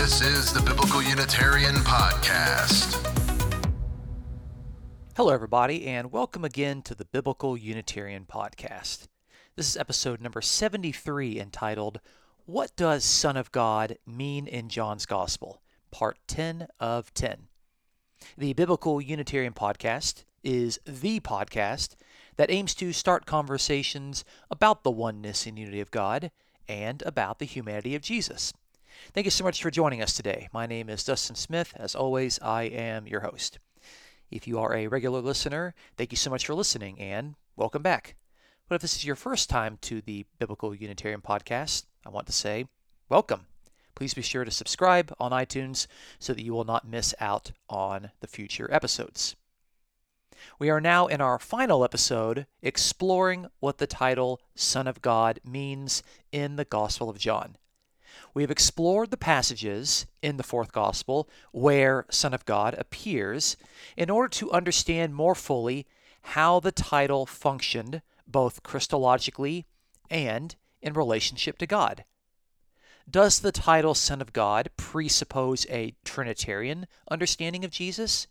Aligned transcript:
This 0.00 0.22
is 0.22 0.50
the 0.54 0.62
Biblical 0.62 1.02
Unitarian 1.02 1.74
Podcast. 1.74 2.96
Hello, 5.14 5.28
everybody, 5.28 5.86
and 5.86 6.10
welcome 6.10 6.42
again 6.42 6.80
to 6.84 6.94
the 6.94 7.04
Biblical 7.04 7.54
Unitarian 7.54 8.24
Podcast. 8.24 9.08
This 9.56 9.68
is 9.68 9.76
episode 9.76 10.22
number 10.22 10.40
73 10.40 11.38
entitled, 11.38 12.00
What 12.46 12.74
Does 12.76 13.04
Son 13.04 13.36
of 13.36 13.52
God 13.52 13.98
Mean 14.06 14.46
in 14.46 14.70
John's 14.70 15.04
Gospel? 15.04 15.60
Part 15.90 16.16
10 16.28 16.68
of 16.80 17.12
10. 17.12 17.48
The 18.38 18.54
Biblical 18.54 19.02
Unitarian 19.02 19.52
Podcast 19.52 20.24
is 20.42 20.80
the 20.86 21.20
podcast 21.20 21.96
that 22.36 22.50
aims 22.50 22.74
to 22.76 22.94
start 22.94 23.26
conversations 23.26 24.24
about 24.50 24.82
the 24.82 24.90
oneness 24.90 25.44
and 25.44 25.58
unity 25.58 25.80
of 25.80 25.90
God 25.90 26.30
and 26.66 27.02
about 27.02 27.38
the 27.38 27.44
humanity 27.44 27.94
of 27.94 28.00
Jesus. 28.00 28.54
Thank 29.08 29.24
you 29.24 29.30
so 29.30 29.42
much 29.42 29.62
for 29.62 29.70
joining 29.70 30.02
us 30.02 30.14
today. 30.14 30.48
My 30.52 30.66
name 30.66 30.88
is 30.88 31.02
Dustin 31.02 31.34
Smith. 31.34 31.72
As 31.76 31.96
always, 31.96 32.38
I 32.40 32.64
am 32.64 33.08
your 33.08 33.20
host. 33.20 33.58
If 34.30 34.46
you 34.46 34.60
are 34.60 34.74
a 34.74 34.86
regular 34.86 35.20
listener, 35.20 35.74
thank 35.96 36.12
you 36.12 36.16
so 36.16 36.30
much 36.30 36.46
for 36.46 36.54
listening 36.54 37.00
and 37.00 37.34
welcome 37.56 37.82
back. 37.82 38.14
But 38.68 38.76
if 38.76 38.82
this 38.82 38.94
is 38.94 39.04
your 39.04 39.16
first 39.16 39.50
time 39.50 39.78
to 39.82 40.00
the 40.00 40.26
Biblical 40.38 40.74
Unitarian 40.74 41.22
Podcast, 41.22 41.86
I 42.06 42.10
want 42.10 42.26
to 42.26 42.32
say 42.32 42.66
welcome. 43.08 43.46
Please 43.96 44.14
be 44.14 44.22
sure 44.22 44.44
to 44.44 44.50
subscribe 44.50 45.12
on 45.18 45.32
iTunes 45.32 45.88
so 46.20 46.32
that 46.32 46.44
you 46.44 46.52
will 46.52 46.64
not 46.64 46.86
miss 46.86 47.12
out 47.18 47.50
on 47.68 48.12
the 48.20 48.28
future 48.28 48.72
episodes. 48.72 49.34
We 50.58 50.70
are 50.70 50.80
now 50.80 51.08
in 51.08 51.20
our 51.20 51.38
final 51.40 51.82
episode 51.84 52.46
exploring 52.62 53.48
what 53.58 53.78
the 53.78 53.88
title 53.88 54.40
Son 54.54 54.86
of 54.86 55.02
God 55.02 55.40
means 55.44 56.04
in 56.30 56.54
the 56.54 56.64
Gospel 56.64 57.10
of 57.10 57.18
John. 57.18 57.56
We 58.34 58.42
have 58.42 58.50
explored 58.50 59.10
the 59.10 59.16
passages 59.16 60.06
in 60.22 60.36
the 60.36 60.42
fourth 60.42 60.72
Gospel 60.72 61.28
where 61.52 62.06
Son 62.10 62.34
of 62.34 62.44
God 62.44 62.74
appears 62.78 63.56
in 63.96 64.10
order 64.10 64.28
to 64.28 64.50
understand 64.52 65.14
more 65.14 65.34
fully 65.34 65.86
how 66.22 66.60
the 66.60 66.72
title 66.72 67.26
functioned 67.26 68.02
both 68.26 68.62
Christologically 68.62 69.64
and 70.08 70.54
in 70.82 70.92
relationship 70.92 71.58
to 71.58 71.66
God. 71.66 72.04
Does 73.08 73.40
the 73.40 73.52
title 73.52 73.94
Son 73.94 74.20
of 74.20 74.32
God 74.32 74.70
presuppose 74.76 75.66
a 75.68 75.94
Trinitarian 76.04 76.86
understanding 77.10 77.64
of 77.64 77.70
Jesus? 77.70 78.26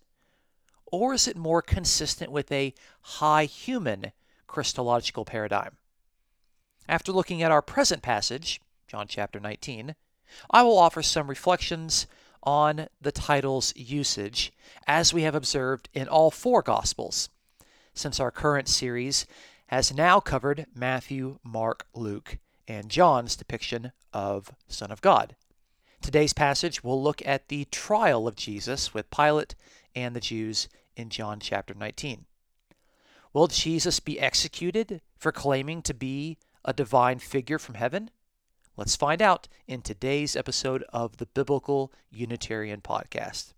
Or 0.85 1.13
is 1.13 1.27
it 1.27 1.35
more 1.35 1.61
consistent 1.61 2.31
with 2.31 2.51
a 2.51 2.73
high 3.01 3.45
human 3.45 4.11
Christological 4.47 5.25
paradigm? 5.25 5.77
After 6.87 7.11
looking 7.11 7.43
at 7.43 7.51
our 7.51 7.61
present 7.61 8.01
passage, 8.01 8.61
John 8.89 9.05
chapter 9.07 9.39
19, 9.39 9.93
I 10.49 10.63
will 10.63 10.79
offer 10.79 11.03
some 11.03 11.27
reflections 11.27 12.07
on 12.41 12.87
the 12.99 13.11
title's 13.11 13.71
usage 13.75 14.51
as 14.87 15.13
we 15.13 15.21
have 15.21 15.35
observed 15.35 15.89
in 15.93 16.07
all 16.07 16.31
four 16.31 16.63
Gospels, 16.63 17.29
since 17.93 18.19
our 18.19 18.31
current 18.31 18.67
series 18.67 19.27
has 19.67 19.93
now 19.93 20.19
covered 20.19 20.65
Matthew, 20.73 21.37
Mark, 21.43 21.85
Luke, 21.93 22.39
and 22.67 22.89
John's 22.89 23.35
depiction 23.35 23.91
of 24.11 24.51
Son 24.67 24.89
of 24.91 25.01
God. 25.01 25.35
Today's 26.01 26.33
passage 26.33 26.83
will 26.83 27.01
look 27.01 27.21
at 27.27 27.49
the 27.49 27.65
trial 27.65 28.27
of 28.27 28.35
Jesus 28.35 28.91
with 28.91 29.11
Pilate 29.11 29.53
and 29.93 30.15
the 30.15 30.19
Jews 30.19 30.67
in 30.95 31.09
John 31.09 31.39
chapter 31.39 31.75
19. 31.75 32.25
Will 33.33 33.47
Jesus 33.47 33.99
be 33.99 34.19
executed 34.19 35.01
for 35.15 35.31
claiming 35.31 35.83
to 35.83 35.93
be 35.93 36.39
a 36.65 36.73
divine 36.73 37.19
figure 37.19 37.59
from 37.59 37.75
heaven? 37.75 38.09
Let's 38.79 38.95
find 38.95 39.21
out 39.21 39.49
in 39.67 39.81
today's 39.81 40.37
episode 40.37 40.85
of 40.93 41.17
the 41.17 41.25
Biblical 41.25 41.91
Unitarian 42.11 42.79
Podcast. 42.79 43.51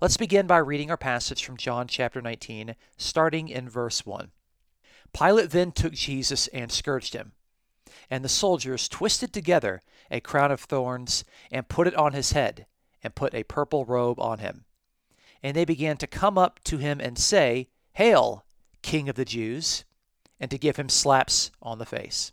Let's 0.00 0.16
begin 0.16 0.46
by 0.46 0.56
reading 0.56 0.90
our 0.90 0.96
passage 0.96 1.44
from 1.44 1.58
John 1.58 1.88
chapter 1.88 2.22
19, 2.22 2.74
starting 2.96 3.50
in 3.50 3.68
verse 3.68 4.06
1. 4.06 4.30
Pilate 5.12 5.50
then 5.50 5.72
took 5.72 5.92
Jesus 5.92 6.46
and 6.54 6.72
scourged 6.72 7.12
him. 7.12 7.32
And 8.08 8.24
the 8.24 8.30
soldiers 8.30 8.88
twisted 8.88 9.30
together 9.30 9.82
a 10.10 10.20
crown 10.20 10.52
of 10.52 10.62
thorns 10.62 11.22
and 11.50 11.68
put 11.68 11.86
it 11.86 11.94
on 11.94 12.14
his 12.14 12.32
head, 12.32 12.64
and 13.02 13.14
put 13.14 13.34
a 13.34 13.44
purple 13.44 13.84
robe 13.84 14.18
on 14.18 14.38
him. 14.38 14.64
And 15.42 15.54
they 15.54 15.66
began 15.66 15.98
to 15.98 16.06
come 16.06 16.38
up 16.38 16.60
to 16.64 16.78
him 16.78 16.98
and 16.98 17.18
say, 17.18 17.68
Hail, 17.92 18.46
King 18.80 19.10
of 19.10 19.16
the 19.16 19.26
Jews! 19.26 19.84
and 20.40 20.50
to 20.50 20.56
give 20.56 20.76
him 20.76 20.88
slaps 20.88 21.50
on 21.60 21.78
the 21.78 21.84
face. 21.84 22.32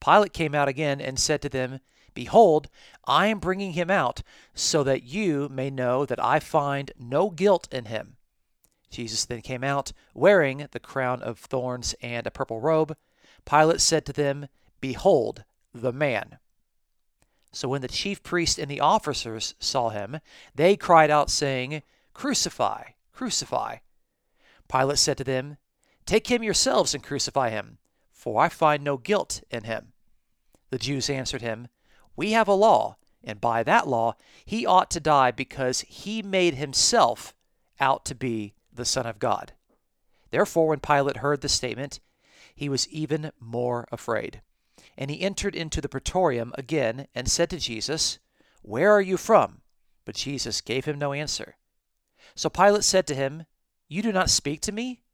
Pilate 0.00 0.32
came 0.32 0.54
out 0.54 0.68
again 0.68 1.00
and 1.00 1.18
said 1.18 1.42
to 1.42 1.48
them, 1.48 1.80
Behold, 2.14 2.68
I 3.04 3.26
am 3.26 3.38
bringing 3.38 3.72
him 3.72 3.90
out, 3.90 4.22
so 4.54 4.82
that 4.84 5.02
you 5.02 5.48
may 5.50 5.70
know 5.70 6.06
that 6.06 6.22
I 6.22 6.40
find 6.40 6.90
no 6.98 7.30
guilt 7.30 7.68
in 7.70 7.86
him. 7.86 8.16
Jesus 8.90 9.24
then 9.24 9.42
came 9.42 9.62
out, 9.62 9.92
wearing 10.14 10.66
the 10.70 10.80
crown 10.80 11.22
of 11.22 11.38
thorns 11.38 11.94
and 12.00 12.26
a 12.26 12.30
purple 12.30 12.60
robe. 12.60 12.96
Pilate 13.44 13.80
said 13.80 14.06
to 14.06 14.12
them, 14.12 14.48
Behold 14.80 15.44
the 15.74 15.92
man. 15.92 16.38
So 17.52 17.68
when 17.68 17.82
the 17.82 17.88
chief 17.88 18.22
priests 18.22 18.58
and 18.58 18.70
the 18.70 18.80
officers 18.80 19.54
saw 19.58 19.90
him, 19.90 20.20
they 20.54 20.76
cried 20.76 21.10
out, 21.10 21.30
saying, 21.30 21.82
Crucify, 22.14 22.84
crucify. 23.12 23.76
Pilate 24.70 24.98
said 24.98 25.18
to 25.18 25.24
them, 25.24 25.56
Take 26.06 26.28
him 26.28 26.42
yourselves 26.42 26.94
and 26.94 27.02
crucify 27.02 27.50
him, 27.50 27.78
for 28.26 28.42
I 28.42 28.48
find 28.48 28.82
no 28.82 28.96
guilt 28.96 29.44
in 29.52 29.62
him. 29.62 29.92
The 30.70 30.80
Jews 30.80 31.08
answered 31.08 31.42
him, 31.42 31.68
We 32.16 32.32
have 32.32 32.48
a 32.48 32.54
law, 32.54 32.96
and 33.22 33.40
by 33.40 33.62
that 33.62 33.86
law 33.86 34.16
he 34.44 34.66
ought 34.66 34.90
to 34.90 34.98
die 34.98 35.30
because 35.30 35.82
he 35.82 36.22
made 36.22 36.54
himself 36.54 37.36
out 37.78 38.04
to 38.06 38.16
be 38.16 38.54
the 38.74 38.84
Son 38.84 39.06
of 39.06 39.20
God. 39.20 39.52
Therefore, 40.32 40.66
when 40.66 40.80
Pilate 40.80 41.18
heard 41.18 41.40
the 41.40 41.48
statement, 41.48 42.00
he 42.52 42.68
was 42.68 42.88
even 42.88 43.30
more 43.38 43.86
afraid. 43.92 44.42
And 44.98 45.08
he 45.08 45.20
entered 45.20 45.54
into 45.54 45.80
the 45.80 45.88
praetorium 45.88 46.52
again 46.58 47.06
and 47.14 47.30
said 47.30 47.48
to 47.50 47.60
Jesus, 47.60 48.18
Where 48.62 48.90
are 48.90 49.00
you 49.00 49.16
from? 49.16 49.60
But 50.04 50.16
Jesus 50.16 50.60
gave 50.60 50.84
him 50.84 50.98
no 50.98 51.12
answer. 51.12 51.54
So 52.34 52.50
Pilate 52.50 52.82
said 52.82 53.06
to 53.06 53.14
him, 53.14 53.44
You 53.86 54.02
do 54.02 54.10
not 54.10 54.30
speak 54.30 54.62
to 54.62 54.72
me? 54.72 55.04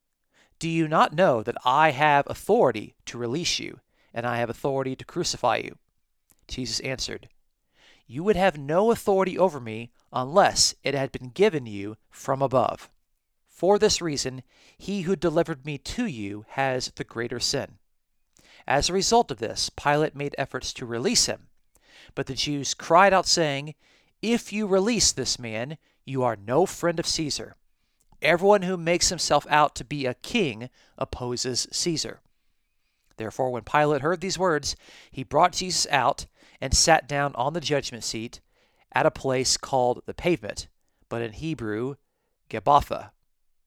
Do 0.63 0.69
you 0.69 0.87
not 0.87 1.13
know 1.13 1.43
that 1.43 1.57
I 1.65 1.91
have 1.91 2.25
authority 2.29 2.95
to 3.07 3.19
release 3.19 3.59
you, 3.59 3.81
and 4.15 4.25
I 4.25 4.37
have 4.37 4.49
authority 4.49 4.95
to 4.95 5.05
crucify 5.05 5.57
you? 5.57 5.77
Jesus 6.47 6.79
answered, 6.79 7.29
You 8.07 8.23
would 8.23 8.37
have 8.37 8.57
no 8.57 8.93
authority 8.93 9.37
over 9.37 9.59
me 9.59 9.91
unless 10.13 10.77
it 10.85 10.95
had 10.95 11.11
been 11.11 11.31
given 11.31 11.67
you 11.67 11.97
from 12.11 12.41
above. 12.41 12.89
For 13.49 13.77
this 13.77 14.01
reason, 14.01 14.45
he 14.79 15.01
who 15.01 15.17
delivered 15.17 15.67
me 15.67 15.79
to 15.79 16.07
you 16.07 16.45
has 16.51 16.93
the 16.95 17.03
greater 17.03 17.41
sin. 17.41 17.79
As 18.65 18.89
a 18.89 18.93
result 18.93 19.33
of 19.33 19.39
this, 19.39 19.69
Pilate 19.69 20.15
made 20.15 20.37
efforts 20.39 20.73
to 20.75 20.87
release 20.87 21.27
him. 21.27 21.49
But 22.15 22.27
the 22.27 22.35
Jews 22.35 22.73
cried 22.73 23.13
out, 23.13 23.27
saying, 23.27 23.75
If 24.23 24.53
you 24.53 24.69
release 24.69 25.11
this 25.11 25.41
man, 25.41 25.77
you 26.05 26.23
are 26.23 26.37
no 26.37 26.67
friend 26.67 27.01
of 27.01 27.07
Caesar. 27.09 27.57
Everyone 28.23 28.63
who 28.63 28.77
makes 28.77 29.09
himself 29.09 29.47
out 29.51 29.75
to 29.75 29.85
be 29.85 30.07
a 30.07 30.15
king 30.15 30.71
opposes 30.97 31.67
Caesar. 31.73 32.21
Therefore, 33.17 33.51
when 33.51 33.63
Pilate 33.63 34.01
heard 34.01 34.21
these 34.21 34.39
words, 34.39 34.77
he 35.11 35.25
brought 35.25 35.53
Jesus 35.53 35.87
out 35.91 36.27
and 36.61 36.73
sat 36.73 37.09
down 37.09 37.33
on 37.35 37.53
the 37.53 37.61
judgment 37.61 38.05
seat 38.05 38.41
at 38.93 39.07
a 39.07 39.11
place 39.11 39.57
called 39.57 40.03
the 40.07 40.15
pavement, 40.15 40.69
but 41.09 41.21
in 41.21 41.33
Hebrew, 41.33 41.97
Gabbatha. 42.49 43.11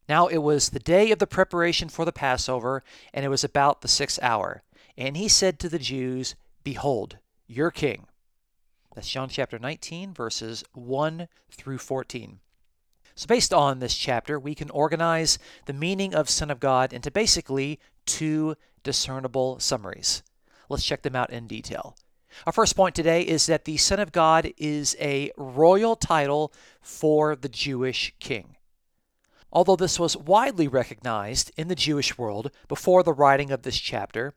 Now 0.07 0.27
it 0.27 0.37
was 0.37 0.69
the 0.69 0.79
day 0.79 1.11
of 1.11 1.19
the 1.19 1.27
preparation 1.27 1.89
for 1.89 2.05
the 2.05 2.11
Passover, 2.13 2.83
and 3.13 3.25
it 3.25 3.29
was 3.29 3.43
about 3.43 3.81
the 3.81 3.87
sixth 3.87 4.19
hour. 4.21 4.63
And 4.97 5.17
he 5.17 5.27
said 5.27 5.59
to 5.59 5.69
the 5.69 5.79
Jews, 5.79 6.35
Behold, 6.63 7.17
your 7.47 7.71
king. 7.71 8.05
That's 8.93 9.09
John 9.09 9.27
chapter 9.27 9.59
19, 9.59 10.13
verses 10.13 10.63
1 10.73 11.27
through 11.51 11.79
14. 11.79 12.39
So, 13.17 13.27
based 13.27 13.53
on 13.53 13.79
this 13.79 13.95
chapter, 13.95 14.37
we 14.37 14.55
can 14.55 14.69
organize 14.71 15.39
the 15.67 15.73
meaning 15.73 16.13
of 16.13 16.29
Son 16.29 16.51
of 16.51 16.59
God 16.59 16.91
into 16.91 17.09
basically 17.09 17.79
two 18.05 18.55
discernible 18.83 19.57
summaries. 19.59 20.21
Let's 20.67 20.83
check 20.83 21.01
them 21.01 21.15
out 21.15 21.29
in 21.29 21.47
detail. 21.47 21.95
Our 22.45 22.51
first 22.51 22.75
point 22.75 22.93
today 22.93 23.21
is 23.21 23.45
that 23.45 23.63
the 23.63 23.77
Son 23.77 24.01
of 24.01 24.11
God 24.11 24.51
is 24.57 24.97
a 24.99 25.31
royal 25.37 25.95
title 25.95 26.51
for 26.81 27.37
the 27.37 27.47
Jewish 27.47 28.13
king. 28.19 28.57
Although 29.49 29.77
this 29.77 29.97
was 29.97 30.17
widely 30.17 30.67
recognized 30.67 31.51
in 31.55 31.69
the 31.69 31.75
Jewish 31.75 32.17
world 32.17 32.51
before 32.67 33.01
the 33.01 33.13
writing 33.13 33.49
of 33.49 33.61
this 33.61 33.77
chapter, 33.77 34.33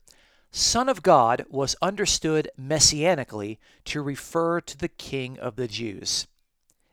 Son 0.53 0.89
of 0.89 1.03
God 1.03 1.45
was 1.51 1.75
understood 1.83 2.49
messianically 2.57 3.59
to 3.87 4.01
refer 4.01 4.61
to 4.61 4.79
the 4.79 4.89
King 4.89 5.37
of 5.37 5.57
the 5.57 5.67
Jews 5.67 6.29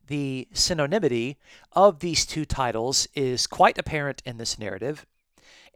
the 0.08 0.48
synonymity 0.54 1.36
of 1.74 2.00
these 2.00 2.26
two 2.26 2.46
titles 2.46 3.08
is 3.14 3.48
quite 3.48 3.78
apparent 3.78 4.22
in 4.26 4.38
this 4.38 4.60
narrative, 4.60 5.06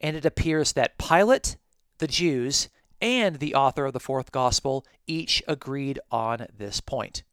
and 0.01 0.15
it 0.15 0.25
appears 0.25 0.73
that 0.73 0.97
Pilate, 0.97 1.57
the 1.97 2.07
Jews, 2.07 2.69
and 3.01 3.37
the 3.37 3.55
author 3.55 3.85
of 3.85 3.93
the 3.93 3.99
fourth 3.99 4.31
gospel 4.31 4.85
each 5.07 5.41
agreed 5.47 5.99
on 6.11 6.47
this 6.57 6.81
point. 6.81 7.23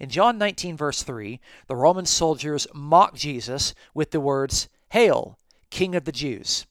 In 0.00 0.08
John 0.08 0.38
19, 0.38 0.76
verse 0.76 1.02
3, 1.02 1.40
the 1.66 1.76
Roman 1.76 2.06
soldiers 2.06 2.66
mock 2.74 3.14
Jesus 3.14 3.74
with 3.92 4.10
the 4.10 4.20
words, 4.20 4.68
Hail, 4.90 5.38
King 5.70 5.94
of 5.94 6.04
the 6.04 6.12
Jews. 6.12 6.66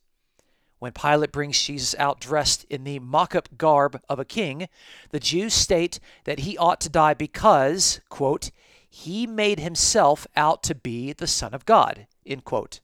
When 0.79 0.91
Pilate 0.91 1.31
brings 1.31 1.61
Jesus 1.61 1.95
out 1.97 2.19
dressed 2.19 2.65
in 2.65 2.83
the 2.83 2.99
mock 2.99 3.35
up 3.35 3.57
garb 3.57 4.01
of 4.09 4.19
a 4.19 4.25
king, 4.25 4.67
the 5.11 5.19
Jews 5.19 5.53
state 5.53 5.99
that 6.25 6.39
he 6.39 6.57
ought 6.57 6.81
to 6.81 6.89
die 6.89 7.13
because, 7.13 8.01
quote, 8.09 8.51
he 8.95 9.25
made 9.25 9.59
himself 9.59 10.27
out 10.35 10.61
to 10.61 10.75
be 10.75 11.13
the 11.13 11.25
Son 11.25 11.51
of 11.55 11.65
God, 11.65 12.05
end 12.27 12.45
quote. 12.45 12.79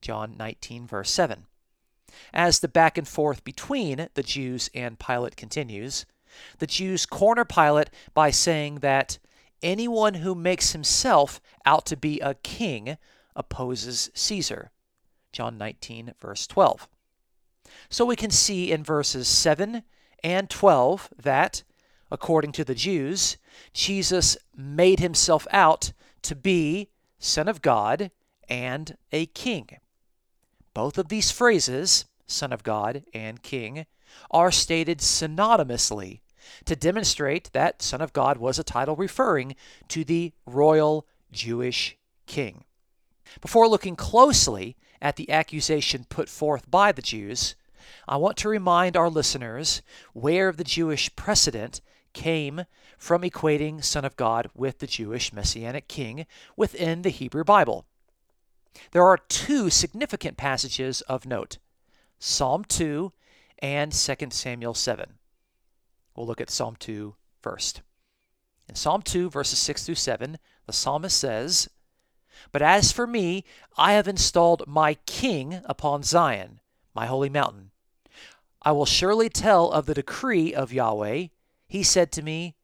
John 0.00 0.36
19, 0.38 0.86
verse 0.86 1.10
7. 1.10 1.46
As 2.32 2.60
the 2.60 2.68
back 2.68 2.96
and 2.96 3.08
forth 3.08 3.42
between 3.42 4.08
the 4.14 4.22
Jews 4.22 4.70
and 4.72 5.00
Pilate 5.00 5.36
continues, 5.36 6.06
the 6.58 6.68
Jews 6.68 7.06
corner 7.06 7.44
Pilate 7.44 7.90
by 8.14 8.30
saying 8.30 8.76
that 8.76 9.18
anyone 9.60 10.14
who 10.14 10.36
makes 10.36 10.70
himself 10.70 11.40
out 11.66 11.84
to 11.86 11.96
be 11.96 12.20
a 12.20 12.34
king 12.34 12.96
opposes 13.34 14.12
Caesar. 14.14 14.70
John 15.32 15.58
19, 15.58 16.14
verse 16.20 16.46
12. 16.46 16.86
So 17.90 18.04
we 18.04 18.14
can 18.14 18.30
see 18.30 18.70
in 18.70 18.84
verses 18.84 19.26
7 19.26 19.82
and 20.22 20.48
12 20.48 21.08
that, 21.20 21.64
according 22.10 22.52
to 22.52 22.64
the 22.64 22.74
Jews, 22.74 23.36
Jesus 23.72 24.36
made 24.56 25.00
himself 25.00 25.46
out 25.50 25.92
to 26.22 26.34
be 26.34 26.88
Son 27.18 27.48
of 27.48 27.62
God 27.62 28.10
and 28.48 28.96
a 29.12 29.26
king. 29.26 29.68
Both 30.74 30.98
of 30.98 31.08
these 31.08 31.30
phrases, 31.30 32.04
Son 32.26 32.52
of 32.52 32.62
God 32.62 33.04
and 33.12 33.42
King, 33.42 33.86
are 34.30 34.50
stated 34.50 34.98
synonymously 34.98 36.20
to 36.64 36.76
demonstrate 36.76 37.52
that 37.52 37.82
Son 37.82 38.00
of 38.00 38.12
God 38.12 38.38
was 38.38 38.58
a 38.58 38.64
title 38.64 38.96
referring 38.96 39.56
to 39.88 40.04
the 40.04 40.32
royal 40.46 41.06
Jewish 41.32 41.96
king. 42.26 42.64
Before 43.40 43.68
looking 43.68 43.96
closely 43.96 44.76
at 45.02 45.16
the 45.16 45.30
accusation 45.30 46.06
put 46.08 46.28
forth 46.28 46.70
by 46.70 46.92
the 46.92 47.02
Jews, 47.02 47.54
I 48.06 48.16
want 48.16 48.36
to 48.38 48.48
remind 48.48 48.96
our 48.96 49.10
listeners 49.10 49.82
where 50.12 50.52
the 50.52 50.64
Jewish 50.64 51.14
precedent 51.16 51.80
came 52.18 52.64
from 52.98 53.22
equating 53.22 53.84
Son 53.84 54.04
of 54.04 54.16
God 54.16 54.50
with 54.52 54.80
the 54.80 54.88
Jewish 54.88 55.32
Messianic 55.32 55.86
king 55.86 56.26
within 56.56 57.02
the 57.02 57.10
Hebrew 57.10 57.44
Bible. 57.44 57.86
There 58.90 59.04
are 59.04 59.18
two 59.28 59.70
significant 59.70 60.36
passages 60.36 61.00
of 61.02 61.26
note 61.26 61.58
Psalm 62.18 62.64
2 62.64 63.12
and 63.60 63.92
2 63.92 64.14
Samuel 64.30 64.74
7. 64.74 65.14
We'll 66.16 66.26
look 66.26 66.40
at 66.40 66.50
Psalm 66.50 66.74
2 66.80 67.14
first. 67.40 67.82
In 68.68 68.74
Psalm 68.74 69.00
2, 69.00 69.30
verses 69.30 69.60
6 69.60 69.86
through 69.86 69.94
7, 69.94 70.38
the 70.66 70.72
psalmist 70.72 71.16
says, 71.16 71.70
But 72.50 72.62
as 72.62 72.90
for 72.90 73.06
me, 73.06 73.44
I 73.76 73.92
have 73.92 74.08
installed 74.08 74.64
my 74.66 74.94
king 75.06 75.60
upon 75.66 76.02
Zion, 76.02 76.58
my 76.96 77.06
holy 77.06 77.30
mountain. 77.30 77.70
I 78.60 78.72
will 78.72 78.86
surely 78.86 79.28
tell 79.28 79.70
of 79.70 79.86
the 79.86 79.94
decree 79.94 80.52
of 80.52 80.72
Yahweh. 80.72 81.28
He 81.68 81.82
said 81.82 82.10
to 82.12 82.22
me, 82.22 82.56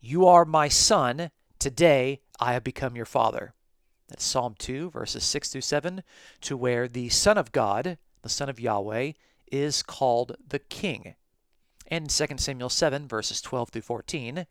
You 0.00 0.26
are 0.26 0.46
my 0.46 0.68
son. 0.68 1.30
Today 1.58 2.22
I 2.40 2.54
have 2.54 2.64
become 2.64 2.96
your 2.96 3.04
father. 3.04 3.54
That's 4.08 4.24
Psalm 4.24 4.54
2, 4.58 4.90
verses 4.90 5.24
6 5.24 5.50
through 5.50 5.60
7, 5.60 6.02
to 6.42 6.56
where 6.56 6.88
the 6.88 7.10
Son 7.10 7.36
of 7.36 7.52
God, 7.52 7.98
the 8.22 8.28
Son 8.28 8.48
of 8.48 8.58
Yahweh, 8.58 9.12
is 9.52 9.82
called 9.82 10.36
the 10.48 10.58
King. 10.58 11.16
And 11.88 12.04
in 12.04 12.28
2 12.28 12.38
Samuel 12.38 12.70
7, 12.70 13.06
verses 13.06 13.40
12 13.42 13.68
through 13.70 13.82
14, 13.82 14.46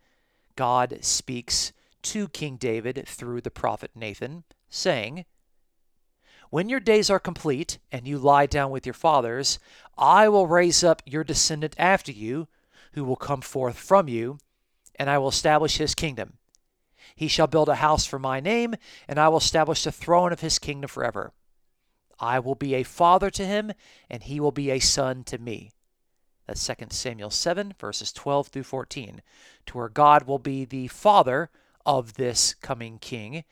God 0.55 0.99
speaks 1.01 1.73
to 2.03 2.27
King 2.27 2.57
David 2.57 3.03
through 3.07 3.41
the 3.41 3.51
prophet 3.51 3.91
Nathan, 3.95 4.43
saying, 4.69 5.25
When 6.49 6.69
your 6.69 6.79
days 6.79 7.09
are 7.09 7.19
complete 7.19 7.79
and 7.91 8.07
you 8.07 8.19
lie 8.19 8.45
down 8.45 8.69
with 8.69 8.85
your 8.85 8.93
fathers, 8.93 9.57
I 9.97 10.29
will 10.29 10.47
raise 10.47 10.83
up 10.83 11.01
your 11.05 11.23
descendant 11.23 11.75
after 11.77 12.11
you, 12.11 12.47
who 12.95 13.03
will 13.03 13.15
come 13.15 13.41
forth 13.41 13.77
from 13.77 14.07
you, 14.07 14.39
and 14.95 15.09
I 15.09 15.17
will 15.17 15.29
establish 15.29 15.77
his 15.77 15.93
kingdom. 15.95 16.37
He 17.15 17.27
shall 17.27 17.47
build 17.47 17.69
a 17.69 17.75
house 17.75 18.05
for 18.05 18.17
my 18.17 18.39
name, 18.39 18.75
and 19.07 19.19
I 19.19 19.27
will 19.27 19.37
establish 19.37 19.83
the 19.83 19.91
throne 19.91 20.33
of 20.33 20.39
his 20.39 20.59
kingdom 20.59 20.87
forever. 20.87 21.31
I 22.19 22.39
will 22.39 22.55
be 22.55 22.73
a 22.73 22.83
father 22.83 23.29
to 23.31 23.45
him, 23.45 23.73
and 24.09 24.23
he 24.23 24.39
will 24.39 24.51
be 24.51 24.71
a 24.71 24.79
son 24.79 25.23
to 25.25 25.37
me. 25.37 25.71
That's 26.47 26.65
2 26.65 26.73
Samuel 26.89 27.29
7, 27.29 27.73
verses 27.79 28.13
12 28.13 28.47
through 28.47 28.63
14, 28.63 29.21
to 29.65 29.77
where 29.77 29.89
God 29.89 30.23
will 30.23 30.39
be 30.39 30.63
the 30.63 30.87
father 30.87 31.49
of 31.85 32.13
this 32.13 32.53
coming 32.55 32.97
king, 32.97 33.43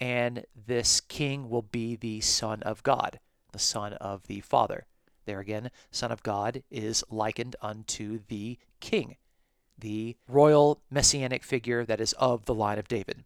and 0.00 0.44
this 0.66 1.00
king 1.00 1.48
will 1.48 1.62
be 1.62 1.96
the 1.96 2.20
Son 2.20 2.62
of 2.62 2.82
God, 2.82 3.20
the 3.52 3.58
Son 3.58 3.94
of 3.94 4.26
the 4.26 4.40
Father. 4.40 4.86
There 5.28 5.40
again, 5.40 5.70
Son 5.90 6.10
of 6.10 6.22
God 6.22 6.62
is 6.70 7.04
likened 7.10 7.54
unto 7.60 8.20
the 8.28 8.56
king, 8.80 9.16
the 9.78 10.16
royal 10.26 10.80
messianic 10.90 11.44
figure 11.44 11.84
that 11.84 12.00
is 12.00 12.14
of 12.14 12.46
the 12.46 12.54
line 12.54 12.78
of 12.78 12.88
David. 12.88 13.24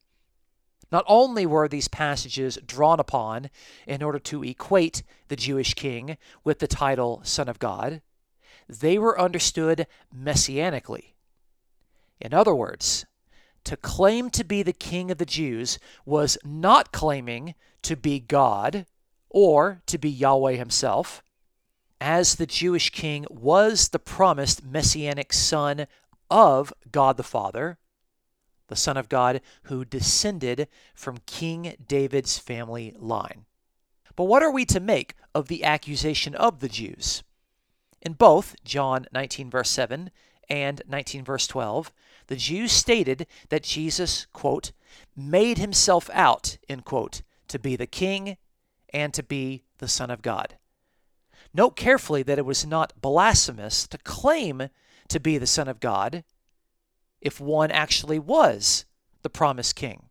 Not 0.90 1.04
only 1.06 1.46
were 1.46 1.68
these 1.68 1.86
passages 1.86 2.58
drawn 2.66 2.98
upon 2.98 3.50
in 3.86 4.02
order 4.02 4.18
to 4.18 4.42
equate 4.42 5.04
the 5.28 5.36
Jewish 5.36 5.74
king 5.74 6.18
with 6.42 6.58
the 6.58 6.66
title 6.66 7.20
Son 7.22 7.48
of 7.48 7.60
God, 7.60 8.02
they 8.68 8.98
were 8.98 9.20
understood 9.20 9.86
messianically. 10.12 11.14
In 12.20 12.34
other 12.34 12.52
words, 12.52 13.06
to 13.62 13.76
claim 13.76 14.28
to 14.30 14.42
be 14.42 14.64
the 14.64 14.72
king 14.72 15.12
of 15.12 15.18
the 15.18 15.24
Jews 15.24 15.78
was 16.04 16.36
not 16.42 16.90
claiming 16.90 17.54
to 17.82 17.94
be 17.94 18.18
God 18.18 18.86
or 19.30 19.82
to 19.86 19.98
be 19.98 20.10
Yahweh 20.10 20.54
himself, 20.54 21.22
as 22.02 22.34
the 22.34 22.46
Jewish 22.46 22.90
king 22.90 23.24
was 23.30 23.90
the 23.90 24.00
promised 24.00 24.64
messianic 24.64 25.32
son 25.32 25.86
of 26.28 26.72
God 26.90 27.16
the 27.16 27.22
Father, 27.22 27.78
the 28.66 28.74
Son 28.74 28.96
of 28.96 29.08
God 29.08 29.40
who 29.64 29.84
descended 29.84 30.66
from 30.96 31.18
King 31.26 31.76
David's 31.86 32.38
family 32.38 32.92
line. 32.98 33.44
But 34.16 34.24
what 34.24 34.42
are 34.42 34.50
we 34.50 34.64
to 34.64 34.80
make 34.80 35.14
of 35.32 35.46
the 35.46 35.62
accusation 35.62 36.34
of 36.34 36.58
the 36.58 36.68
Jews? 36.68 37.22
In 38.00 38.14
both 38.14 38.56
John 38.64 39.06
19, 39.12 39.48
verse 39.48 39.70
7 39.70 40.10
and 40.48 40.82
19, 40.88 41.24
verse 41.24 41.46
12, 41.46 41.92
the 42.26 42.36
Jews 42.36 42.72
stated 42.72 43.28
that 43.50 43.62
Jesus, 43.62 44.26
quote, 44.32 44.72
made 45.16 45.58
himself 45.58 46.10
out, 46.12 46.58
end 46.68 46.84
quote, 46.84 47.22
to 47.46 47.60
be 47.60 47.76
the 47.76 47.86
king 47.86 48.38
and 48.92 49.14
to 49.14 49.22
be 49.22 49.62
the 49.78 49.88
Son 49.88 50.10
of 50.10 50.20
God. 50.20 50.56
Note 51.54 51.76
carefully 51.76 52.22
that 52.22 52.38
it 52.38 52.46
was 52.46 52.66
not 52.66 53.00
blasphemous 53.00 53.86
to 53.88 53.98
claim 53.98 54.68
to 55.08 55.20
be 55.20 55.38
the 55.38 55.46
Son 55.46 55.68
of 55.68 55.80
God 55.80 56.24
if 57.20 57.40
one 57.40 57.70
actually 57.70 58.18
was 58.18 58.84
the 59.22 59.30
promised 59.30 59.76
king. 59.76 60.08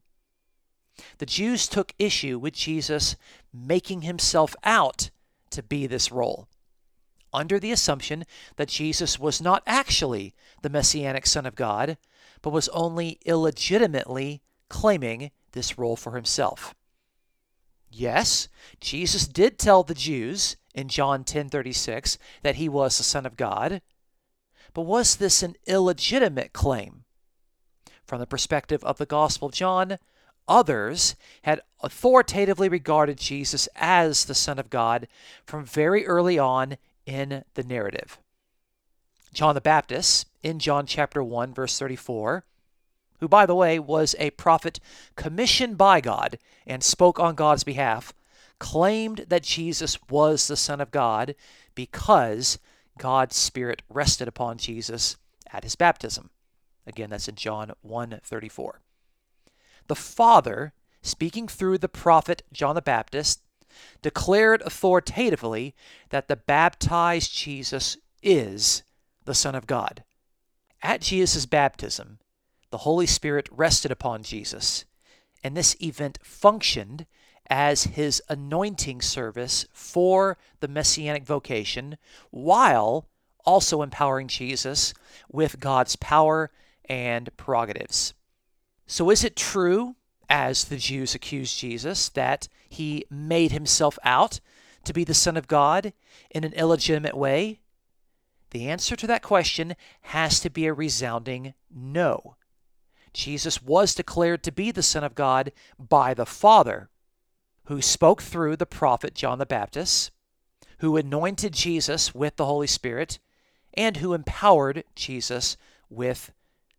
The 1.17 1.25
Jews 1.25 1.67
took 1.67 1.93
issue 1.97 2.37
with 2.37 2.53
Jesus 2.53 3.15
making 3.53 4.03
himself 4.03 4.55
out 4.63 5.09
to 5.49 5.63
be 5.63 5.87
this 5.87 6.11
role 6.11 6.47
under 7.33 7.59
the 7.59 7.71
assumption 7.71 8.25
that 8.57 8.67
Jesus 8.67 9.17
was 9.17 9.41
not 9.41 9.63
actually 9.65 10.33
the 10.61 10.69
Messianic 10.69 11.25
Son 11.25 11.45
of 11.45 11.55
God, 11.55 11.97
but 12.41 12.51
was 12.51 12.69
only 12.69 13.19
illegitimately 13.25 14.41
claiming 14.69 15.31
this 15.53 15.77
role 15.77 15.95
for 15.95 16.15
himself. 16.15 16.75
Yes, 17.89 18.47
Jesus 18.79 19.27
did 19.27 19.57
tell 19.57 19.83
the 19.83 19.93
Jews 19.93 20.55
in 20.73 20.87
John 20.87 21.23
10:36 21.23 22.17
that 22.43 22.55
he 22.55 22.69
was 22.69 22.97
the 22.97 23.03
son 23.03 23.25
of 23.25 23.37
God, 23.37 23.81
but 24.73 24.83
was 24.83 25.17
this 25.17 25.43
an 25.43 25.55
illegitimate 25.65 26.53
claim? 26.53 27.03
From 28.05 28.19
the 28.19 28.27
perspective 28.27 28.83
of 28.83 28.97
the 28.97 29.05
Gospel 29.05 29.49
of 29.49 29.53
John, 29.53 29.97
others 30.47 31.15
had 31.43 31.61
authoritatively 31.81 32.69
regarded 32.69 33.17
Jesus 33.17 33.67
as 33.75 34.25
the 34.25 34.35
son 34.35 34.59
of 34.59 34.69
God 34.69 35.07
from 35.45 35.65
very 35.65 36.05
early 36.05 36.37
on 36.37 36.77
in 37.05 37.43
the 37.53 37.63
narrative. 37.63 38.19
John 39.33 39.55
the 39.55 39.61
Baptist, 39.61 40.27
in 40.43 40.59
John 40.59 40.85
chapter 40.85 41.23
1, 41.23 41.53
verse 41.53 41.79
34, 41.79 42.43
who, 43.19 43.27
by 43.27 43.45
the 43.45 43.55
way, 43.55 43.79
was 43.79 44.15
a 44.19 44.31
prophet 44.31 44.79
commissioned 45.15 45.77
by 45.77 46.01
God 46.01 46.37
and 46.67 46.83
spoke 46.83 47.19
on 47.19 47.35
God's 47.35 47.63
behalf, 47.63 48.13
claimed 48.61 49.25
that 49.27 49.41
Jesus 49.41 49.97
was 50.07 50.47
the 50.47 50.55
Son 50.55 50.79
of 50.79 50.91
God 50.91 51.33
because 51.73 52.59
God's 52.99 53.35
Spirit 53.35 53.81
rested 53.89 54.27
upon 54.27 54.59
Jesus 54.59 55.17
at 55.51 55.63
his 55.63 55.75
baptism. 55.75 56.29
Again, 56.85 57.09
that's 57.09 57.27
in 57.27 57.33
John 57.33 57.71
1:34. 57.81 58.81
The 59.87 59.95
Father, 59.95 60.73
speaking 61.01 61.47
through 61.47 61.79
the 61.79 61.89
prophet 61.89 62.43
John 62.53 62.75
the 62.75 62.83
Baptist, 62.83 63.41
declared 64.03 64.61
authoritatively 64.61 65.73
that 66.09 66.27
the 66.27 66.35
baptized 66.35 67.33
Jesus 67.33 67.97
is 68.21 68.83
the 69.25 69.33
Son 69.33 69.55
of 69.55 69.65
God. 69.65 70.03
At 70.83 71.01
Jesus' 71.01 71.47
baptism, 71.47 72.19
the 72.69 72.79
Holy 72.79 73.07
Spirit 73.07 73.49
rested 73.51 73.89
upon 73.91 74.21
Jesus, 74.21 74.85
and 75.43 75.57
this 75.57 75.75
event 75.81 76.19
functioned 76.21 77.07
as 77.51 77.83
his 77.83 78.23
anointing 78.29 79.01
service 79.01 79.65
for 79.73 80.37
the 80.61 80.69
messianic 80.69 81.25
vocation 81.25 81.97
while 82.29 83.09
also 83.45 83.81
empowering 83.81 84.29
Jesus 84.29 84.93
with 85.29 85.59
God's 85.59 85.97
power 85.97 86.49
and 86.85 87.35
prerogatives. 87.35 88.13
So, 88.87 89.09
is 89.09 89.25
it 89.25 89.35
true, 89.35 89.95
as 90.29 90.65
the 90.65 90.77
Jews 90.77 91.13
accused 91.13 91.57
Jesus, 91.59 92.07
that 92.09 92.47
he 92.69 93.05
made 93.09 93.51
himself 93.51 93.99
out 94.03 94.39
to 94.85 94.93
be 94.93 95.03
the 95.03 95.13
Son 95.13 95.35
of 95.35 95.47
God 95.47 95.91
in 96.29 96.45
an 96.45 96.53
illegitimate 96.53 97.17
way? 97.17 97.59
The 98.51 98.69
answer 98.69 98.95
to 98.95 99.07
that 99.07 99.23
question 99.23 99.75
has 100.01 100.39
to 100.39 100.49
be 100.49 100.67
a 100.67 100.73
resounding 100.73 101.53
no. 101.69 102.37
Jesus 103.13 103.61
was 103.61 103.93
declared 103.93 104.41
to 104.43 104.53
be 104.53 104.71
the 104.71 104.83
Son 104.83 105.03
of 105.03 105.15
God 105.15 105.51
by 105.77 106.13
the 106.13 106.25
Father, 106.25 106.89
who 107.65 107.81
spoke 107.81 108.21
through 108.21 108.55
the 108.55 108.65
prophet 108.65 109.13
John 109.13 109.39
the 109.39 109.45
Baptist, 109.45 110.11
who 110.79 110.97
anointed 110.97 111.53
Jesus 111.53 112.15
with 112.15 112.35
the 112.35 112.45
Holy 112.45 112.67
Spirit, 112.67 113.19
and 113.73 113.97
who 113.97 114.13
empowered 114.13 114.83
Jesus 114.95 115.57
with 115.89 116.31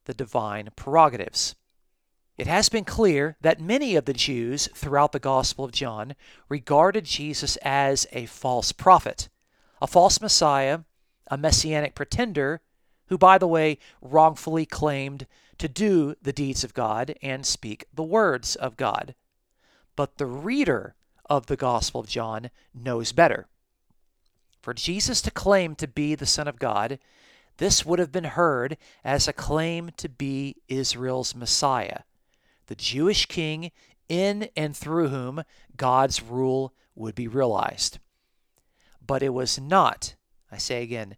the 0.04 0.14
divine 0.14 0.70
prerogatives. 0.76 1.54
It 2.36 2.46
has 2.46 2.68
been 2.68 2.84
clear 2.84 3.36
that 3.42 3.60
many 3.60 3.94
of 3.94 4.06
the 4.06 4.12
Jews 4.12 4.68
throughout 4.74 5.12
the 5.12 5.18
Gospel 5.18 5.64
of 5.64 5.72
John 5.72 6.14
regarded 6.48 7.04
Jesus 7.04 7.56
as 7.58 8.06
a 8.12 8.26
false 8.26 8.72
prophet, 8.72 9.28
a 9.80 9.86
false 9.86 10.20
Messiah, 10.20 10.80
a 11.30 11.36
messianic 11.36 11.94
pretender, 11.94 12.60
who, 13.06 13.18
by 13.18 13.38
the 13.38 13.46
way, 13.46 13.78
wrongfully 14.00 14.66
claimed 14.66 15.26
to 15.58 15.68
do 15.68 16.14
the 16.22 16.32
deeds 16.32 16.64
of 16.64 16.74
God 16.74 17.14
and 17.22 17.46
speak 17.46 17.84
the 17.92 18.02
words 18.02 18.56
of 18.56 18.76
God. 18.76 19.14
But 19.96 20.18
the 20.18 20.26
reader 20.26 20.94
of 21.26 21.46
the 21.46 21.56
Gospel 21.56 22.00
of 22.00 22.08
John 22.08 22.50
knows 22.74 23.12
better. 23.12 23.46
For 24.60 24.72
Jesus 24.72 25.20
to 25.22 25.30
claim 25.30 25.74
to 25.76 25.88
be 25.88 26.14
the 26.14 26.26
Son 26.26 26.46
of 26.46 26.58
God, 26.58 26.98
this 27.58 27.84
would 27.84 27.98
have 27.98 28.12
been 28.12 28.24
heard 28.24 28.76
as 29.04 29.28
a 29.28 29.32
claim 29.32 29.90
to 29.96 30.08
be 30.08 30.56
Israel's 30.68 31.34
Messiah, 31.34 32.00
the 32.66 32.74
Jewish 32.74 33.26
king 33.26 33.72
in 34.08 34.48
and 34.56 34.76
through 34.76 35.08
whom 35.08 35.42
God's 35.76 36.22
rule 36.22 36.74
would 36.94 37.14
be 37.14 37.28
realized. 37.28 37.98
But 39.04 39.22
it 39.22 39.30
was 39.30 39.58
not, 39.58 40.14
I 40.50 40.58
say 40.58 40.82
again, 40.82 41.16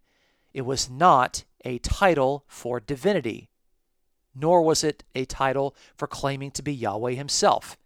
it 0.52 0.62
was 0.62 0.88
not 0.88 1.44
a 1.64 1.78
title 1.78 2.44
for 2.46 2.80
divinity, 2.80 3.50
nor 4.34 4.62
was 4.62 4.82
it 4.82 5.04
a 5.14 5.24
title 5.24 5.74
for 5.96 6.06
claiming 6.06 6.50
to 6.52 6.62
be 6.62 6.72
Yahweh 6.72 7.12
himself. 7.12 7.76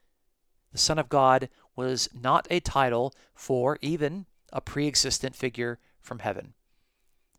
Son 0.78 0.98
of 0.98 1.08
God 1.08 1.48
was 1.76 2.08
not 2.12 2.46
a 2.50 2.60
title 2.60 3.14
for 3.34 3.78
even 3.82 4.26
a 4.52 4.60
pre 4.60 4.86
existent 4.86 5.36
figure 5.36 5.78
from 6.00 6.20
heaven. 6.20 6.54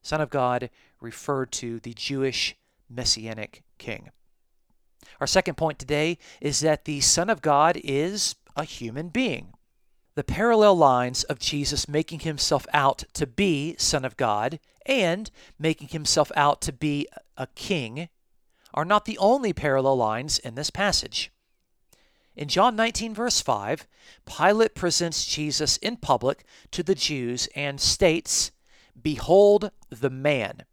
Son 0.02 0.22
of 0.22 0.30
God 0.30 0.70
referred 1.02 1.52
to 1.54 1.80
the 1.80 1.94
Jewish 1.94 2.56
messianic 2.90 3.64
king. 3.78 4.10
Our 5.20 5.28
second 5.28 5.56
point 5.56 5.80
today 5.80 6.18
is 6.42 6.60
that 6.62 6.86
the 6.86 7.02
Son 7.02 7.30
of 7.30 7.42
God 7.42 7.80
is 7.84 8.36
a 8.56 8.64
human 8.64 9.10
being. 9.10 9.54
The 10.16 10.24
parallel 10.24 10.76
lines 10.76 11.24
of 11.24 11.40
Jesus 11.40 11.88
making 11.88 12.22
himself 12.22 12.66
out 12.74 13.04
to 13.14 13.26
be 13.26 13.76
Son 13.78 14.04
of 14.04 14.18
God 14.18 14.60
and 14.86 15.30
making 15.58 15.90
himself 15.90 16.32
out 16.36 16.62
to 16.62 16.74
be 16.74 17.08
a 17.38 17.48
king 17.48 18.10
are 18.74 18.86
not 18.86 19.06
the 19.06 19.18
only 19.18 19.54
parallel 19.54 19.98
lines 19.98 20.40
in 20.40 20.56
this 20.56 20.70
passage. 20.70 21.32
In 22.40 22.48
John 22.48 22.78
19, 22.78 23.14
verse 23.14 23.42
5, 23.42 23.86
Pilate 24.26 24.74
presents 24.74 25.26
Jesus 25.26 25.76
in 25.76 25.98
public 25.98 26.46
to 26.72 26.82
the 26.82 26.96
Jews 26.96 27.50
and 27.54 27.82
states, 27.82 28.52
Behold 29.00 29.72
the 29.90 30.10
man. 30.10 30.64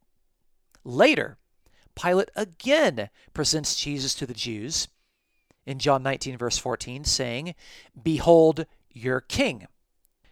Later, 0.85 1.38
Pilate 2.00 2.28
again 2.37 3.11
presents 3.35 3.75
Jesus 3.75 4.14
to 4.14 4.26
the 4.26 4.32
Jews 4.32 4.87
in 5.66 5.80
John 5.80 6.04
19, 6.04 6.38
verse 6.38 6.56
14, 6.56 7.02
saying, 7.02 7.56
Behold 8.00 8.66
your 8.88 9.20
king. 9.20 9.66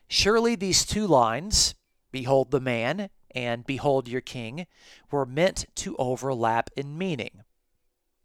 Surely 0.06 0.54
these 0.54 0.86
two 0.86 1.04
lines, 1.04 1.74
Behold 2.12 2.52
the 2.52 2.60
man 2.60 3.10
and 3.32 3.66
Behold 3.66 4.06
your 4.06 4.20
king, 4.20 4.68
were 5.10 5.26
meant 5.26 5.64
to 5.74 5.96
overlap 5.96 6.70
in 6.76 6.96
meaning. 6.96 7.42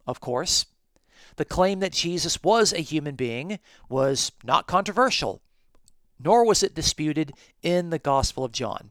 Of 0.06 0.20
course, 0.20 0.66
the 1.40 1.44
claim 1.46 1.80
that 1.80 1.94
Jesus 1.94 2.42
was 2.42 2.70
a 2.70 2.80
human 2.80 3.14
being 3.14 3.58
was 3.88 4.30
not 4.44 4.66
controversial, 4.66 5.40
nor 6.22 6.44
was 6.44 6.62
it 6.62 6.74
disputed 6.74 7.32
in 7.62 7.88
the 7.88 7.98
Gospel 7.98 8.44
of 8.44 8.52
John. 8.52 8.90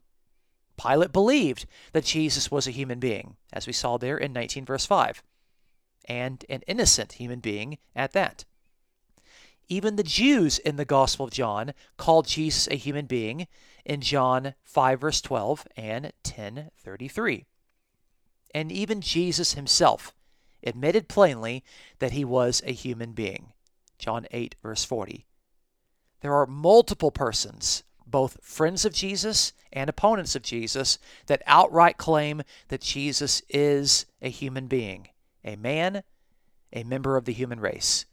Pilate 0.76 1.12
believed 1.12 1.68
that 1.94 2.06
Jesus 2.06 2.50
was 2.50 2.66
a 2.66 2.72
human 2.72 3.00
being, 3.00 3.36
as 3.54 3.68
we 3.68 3.74
saw 3.74 3.98
there 3.98 4.18
in 4.18 4.34
19 4.34 4.66
verse 4.66 4.88
5, 4.88 5.22
and 6.06 6.44
an 6.50 6.64
innocent 6.66 7.12
human 7.14 7.40
being 7.40 7.78
at 7.96 8.14
that. 8.14 8.46
Even 9.68 9.96
the 9.96 10.02
Jews 10.02 10.58
in 10.58 10.76
the 10.76 10.86
Gospel 10.86 11.28
of 11.28 11.32
John 11.32 11.76
called 11.98 12.28
Jesus 12.28 12.68
a 12.72 12.76
human 12.78 13.06
being 13.06 13.46
in 13.86 14.02
John 14.02 14.56
5 14.64 15.02
verse 15.02 15.22
12 15.22 15.68
and 15.78 16.12
10:33. 16.24 17.46
And 18.56 18.72
even 18.72 19.02
Jesus 19.02 19.54
himself 19.54 20.16
admitted 20.64 21.08
plainly 21.08 21.64
that 22.00 22.12
he 22.12 22.26
was 22.26 22.62
a 22.66 22.72
human 22.72 23.14
being. 23.14 23.54
John 23.98 24.28
8, 24.32 24.56
verse 24.62 24.84
40. 24.84 25.26
There 26.22 26.34
are 26.34 26.46
multiple 26.46 27.12
persons, 27.12 27.84
both 28.06 28.38
friends 28.42 28.86
of 28.86 28.94
Jesus 28.94 29.54
and 29.72 29.90
opponents 29.90 30.36
of 30.36 30.42
Jesus, 30.42 30.98
that 31.28 31.44
outright 31.46 31.98
claim 31.98 32.42
that 32.70 32.82
Jesus 32.82 33.42
is 33.50 34.06
a 34.22 34.30
human 34.30 34.68
being, 34.68 35.10
a 35.44 35.56
man, 35.56 36.04
a 36.74 36.84
member 36.84 37.18
of 37.18 37.26
the 37.26 37.34
human 37.34 37.60
race. 37.60 38.06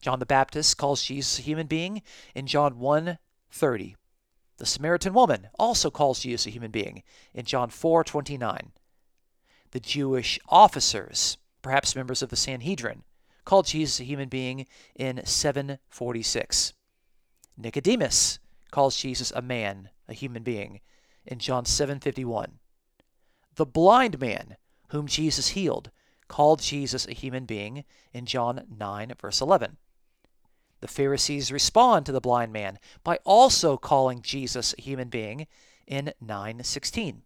John 0.00 0.18
the 0.18 0.26
Baptist 0.26 0.76
calls 0.76 1.02
Jesus 1.02 1.38
a 1.38 1.42
human 1.42 1.66
being 1.66 2.02
in 2.34 2.46
John 2.46 2.78
1 2.78 3.18
30. 3.50 3.96
The 4.58 4.66
Samaritan 4.66 5.14
woman 5.14 5.48
also 5.58 5.90
calls 5.90 6.20
Jesus 6.20 6.46
a 6.46 6.50
human 6.50 6.70
being 6.70 7.02
in 7.32 7.44
John 7.44 7.70
4 7.70 8.04
29. 8.04 8.72
The 9.70 9.80
Jewish 9.80 10.38
officers 10.48 11.38
perhaps 11.62 11.96
members 11.96 12.22
of 12.22 12.30
the 12.30 12.36
Sanhedrin, 12.36 13.02
called 13.44 13.66
Jesus 13.66 14.00
a 14.00 14.04
human 14.04 14.28
being 14.28 14.66
in 14.94 15.24
746. 15.24 16.74
Nicodemus 17.56 18.38
calls 18.70 18.96
Jesus 18.96 19.32
a 19.32 19.42
man, 19.42 19.90
a 20.06 20.14
human 20.14 20.42
being, 20.42 20.80
in 21.24 21.38
John 21.38 21.64
7:51. 21.64 22.58
The 23.54 23.66
blind 23.66 24.20
man 24.20 24.56
whom 24.90 25.06
Jesus 25.06 25.48
healed 25.48 25.90
called 26.28 26.60
Jesus 26.60 27.06
a 27.06 27.14
human 27.14 27.46
being 27.46 27.84
in 28.12 28.26
John 28.26 28.66
9 28.68 29.14
verse 29.18 29.40
11. 29.40 29.78
The 30.80 30.88
Pharisees 30.88 31.50
respond 31.50 32.06
to 32.06 32.12
the 32.12 32.20
blind 32.20 32.52
man 32.52 32.78
by 33.02 33.18
also 33.24 33.76
calling 33.76 34.22
Jesus 34.22 34.74
a 34.78 34.82
human 34.82 35.08
being 35.08 35.46
in 35.86 36.12
9:16. 36.20 37.22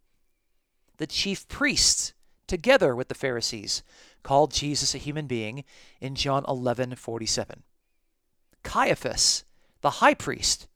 The 0.97 1.07
chief 1.07 1.47
priests 1.49 2.15
together 2.47 2.95
with 2.97 3.09
the 3.09 3.15
Pharisees 3.15 3.83
called 4.23 4.53
Jesus 4.53 4.95
a 4.95 4.99
human 4.99 5.27
being 5.27 5.65
in 6.01 6.15
John 6.15 6.45
11:47. 6.45 7.63
Caiaphas, 8.63 9.45
the 9.81 9.91
high 9.91 10.15
priest, 10.15 10.69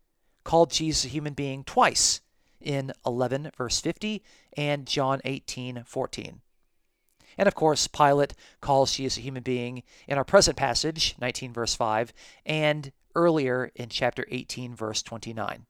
called 0.45 0.71
Jesus 0.71 1.05
a 1.05 1.09
human 1.09 1.35
being 1.35 1.65
twice 1.65 2.21
in 2.61 2.93
11 3.05 3.51
verse 3.57 3.81
50 3.81 4.23
and 4.57 4.87
John 4.87 5.21
18:14. 5.25 6.41
And 7.39 7.47
of 7.47 7.55
course, 7.55 7.87
Pilate 7.87 8.35
calls 8.61 8.95
Jesus 8.95 9.19
a 9.19 9.21
human 9.21 9.43
being 9.43 9.83
in 10.09 10.17
our 10.17 10.25
present 10.25 10.57
passage, 10.57 11.15
19 11.21 11.53
verse 11.53 11.75
5, 11.75 12.13
and 12.45 12.93
earlier 13.15 13.71
in 13.75 13.89
chapter 13.89 14.25
18 14.31 14.75
verse 14.75 15.03
29. 15.03 15.67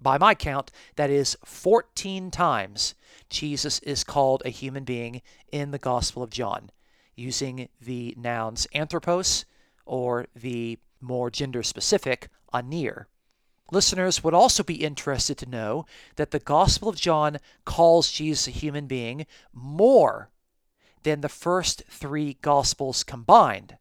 By 0.00 0.18
my 0.18 0.34
count, 0.34 0.70
that 0.96 1.10
is 1.10 1.36
14 1.44 2.30
times 2.30 2.94
Jesus 3.30 3.78
is 3.80 4.04
called 4.04 4.42
a 4.44 4.50
human 4.50 4.84
being 4.84 5.22
in 5.50 5.70
the 5.70 5.78
Gospel 5.78 6.22
of 6.22 6.30
John 6.30 6.70
using 7.18 7.68
the 7.80 8.14
nouns 8.16 8.66
anthropos 8.74 9.44
or 9.84 10.26
the 10.34 10.78
more 11.00 11.30
gender 11.30 11.62
specific 11.62 12.28
aner. 12.52 13.08
Listeners 13.70 14.24
would 14.24 14.34
also 14.34 14.62
be 14.62 14.84
interested 14.84 15.36
to 15.38 15.48
know 15.48 15.84
that 16.16 16.30
the 16.30 16.38
Gospel 16.38 16.88
of 16.88 16.96
John 16.96 17.38
calls 17.64 18.10
Jesus 18.10 18.48
a 18.48 18.50
human 18.52 18.86
being 18.86 19.26
more 19.52 20.30
than 21.02 21.20
the 21.20 21.28
first 21.28 21.82
three 21.88 22.38
Gospels 22.40 23.04
combined. 23.04 23.76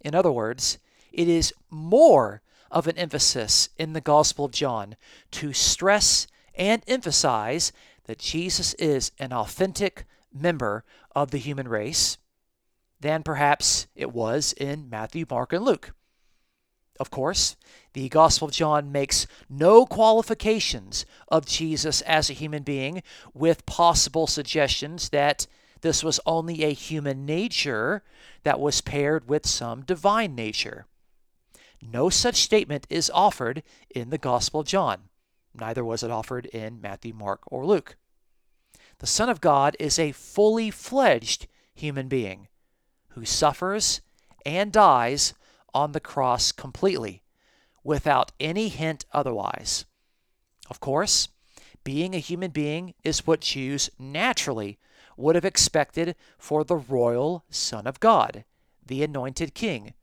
In 0.00 0.14
other 0.14 0.30
words, 0.30 0.78
it 1.12 1.28
is 1.28 1.52
more 1.70 2.42
of 2.70 2.86
an 2.86 2.96
emphasis 2.96 3.68
in 3.78 3.94
the 3.94 4.00
Gospel 4.00 4.44
of 4.44 4.52
John 4.52 4.96
to 5.32 5.52
stress 5.52 6.26
and 6.54 6.82
emphasize 6.86 7.72
that 8.04 8.18
Jesus 8.18 8.74
is 8.74 9.10
an 9.18 9.32
authentic 9.32 10.04
member 10.32 10.84
of 11.14 11.30
the 11.30 11.38
human 11.38 11.68
race 11.68 12.18
than 13.00 13.22
perhaps 13.22 13.86
it 13.94 14.12
was 14.12 14.52
in 14.54 14.88
Matthew, 14.88 15.26
Mark, 15.28 15.52
and 15.52 15.64
Luke. 15.64 15.92
Of 17.00 17.10
course, 17.10 17.56
the 17.92 18.08
Gospel 18.08 18.48
of 18.48 18.54
John 18.54 18.92
makes 18.92 19.26
no 19.48 19.84
qualifications 19.84 21.04
of 21.28 21.44
Jesus 21.44 22.00
as 22.02 22.30
a 22.30 22.34
human 22.34 22.62
being, 22.62 23.02
with 23.32 23.66
possible 23.66 24.26
suggestions 24.26 25.08
that 25.08 25.46
this 25.80 26.04
was 26.04 26.20
only 26.24 26.62
a 26.62 26.72
human 26.72 27.26
nature 27.26 28.04
that 28.44 28.60
was 28.60 28.80
paired 28.80 29.28
with 29.28 29.46
some 29.46 29.82
divine 29.82 30.34
nature. 30.34 30.86
No 31.82 32.08
such 32.08 32.36
statement 32.36 32.86
is 32.88 33.10
offered 33.12 33.62
in 33.90 34.10
the 34.10 34.18
Gospel 34.18 34.60
of 34.60 34.66
John. 34.66 35.08
Neither 35.52 35.84
was 35.84 36.02
it 36.02 36.10
offered 36.10 36.46
in 36.46 36.80
Matthew, 36.80 37.12
Mark, 37.12 37.40
or 37.46 37.66
Luke. 37.66 37.96
The 38.98 39.06
Son 39.06 39.28
of 39.28 39.40
God 39.40 39.76
is 39.78 39.98
a 39.98 40.12
fully 40.12 40.70
fledged 40.70 41.48
human 41.74 42.08
being 42.08 42.48
who 43.14 43.24
suffers 43.24 44.00
and 44.44 44.72
dies 44.72 45.34
on 45.72 45.92
the 45.92 46.00
cross 46.00 46.52
completely, 46.52 47.22
without 47.82 48.32
any 48.40 48.68
hint 48.68 49.04
otherwise. 49.12 49.84
Of 50.68 50.80
course, 50.80 51.28
being 51.84 52.14
a 52.14 52.18
human 52.18 52.50
being 52.50 52.94
is 53.04 53.26
what 53.26 53.40
Jews 53.40 53.90
naturally 53.98 54.78
would 55.16 55.34
have 55.34 55.44
expected 55.44 56.16
for 56.38 56.64
the 56.64 56.76
royal 56.76 57.44
Son 57.50 57.86
of 57.86 58.00
God, 58.00 58.44
the 58.84 59.02
anointed 59.02 59.54
king, 59.54 59.94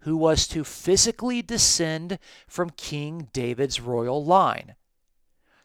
who 0.00 0.16
was 0.16 0.48
to 0.48 0.64
physically 0.64 1.42
descend 1.42 2.18
from 2.48 2.70
King 2.70 3.28
David's 3.32 3.80
royal 3.80 4.24
line. 4.24 4.74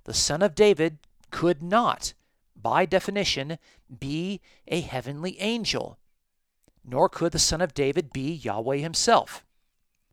The 0.03 0.13
Son 0.13 0.41
of 0.41 0.53
David 0.53 0.99
could 1.31 1.63
not, 1.63 2.13
by 2.55 2.85
definition, 2.85 3.57
be 3.99 4.41
a 4.67 4.81
heavenly 4.81 5.39
angel 5.39 5.97
nor 6.85 7.09
could 7.09 7.31
the 7.31 7.39
son 7.39 7.61
of 7.61 7.73
David 7.73 8.13
be 8.13 8.31
Yahweh 8.31 8.77
himself. 8.77 9.43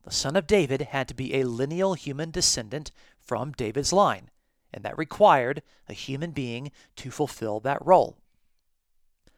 The 0.04 0.10
son 0.10 0.36
of 0.36 0.46
David 0.46 0.82
had 0.82 1.06
to 1.08 1.14
be 1.14 1.34
a 1.34 1.44
lineal 1.44 1.94
human 1.94 2.30
descendant 2.30 2.90
from 3.20 3.52
David's 3.52 3.92
line, 3.92 4.30
and 4.72 4.84
that 4.84 4.98
required 4.98 5.62
a 5.88 5.92
human 5.92 6.32
being 6.32 6.72
to 6.96 7.10
fulfill 7.10 7.60
that 7.60 7.84
role. 7.84 8.16